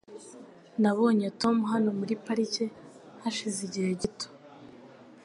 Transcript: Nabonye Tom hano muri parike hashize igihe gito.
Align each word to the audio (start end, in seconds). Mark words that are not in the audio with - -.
Nabonye 0.81 1.27
Tom 1.41 1.57
hano 1.73 1.89
muri 1.99 2.13
parike 2.25 2.65
hashize 3.21 3.59
igihe 3.67 3.91
gito. 4.01 4.27